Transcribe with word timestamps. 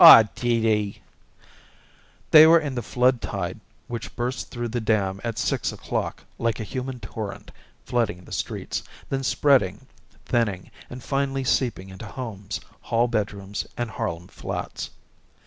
"Aw, 0.00 0.22
Dee 0.34 0.62
Dee!" 0.62 1.02
They 2.30 2.46
were 2.46 2.58
in 2.58 2.74
the 2.74 2.80
flood 2.80 3.20
tide 3.20 3.60
which 3.86 4.16
bursts 4.16 4.44
through 4.44 4.68
the 4.68 4.80
dam 4.80 5.20
at 5.22 5.36
six 5.36 5.72
o'clock 5.72 6.24
like 6.38 6.58
a 6.58 6.64
human 6.64 7.00
torrent 7.00 7.50
flooding 7.84 8.24
the 8.24 8.32
streets, 8.32 8.82
then 9.10 9.22
spreading, 9.22 9.84
thinning, 10.24 10.70
and 10.88 11.02
finally 11.04 11.44
seeping 11.44 11.90
into 11.90 12.06
homes, 12.06 12.60
hall 12.80 13.08
bedrooms, 13.08 13.66
and 13.76 13.90
Harlem 13.90 14.28
flats. 14.28 14.88